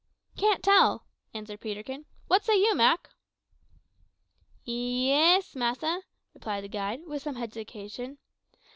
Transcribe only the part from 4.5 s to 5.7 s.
"Ye is,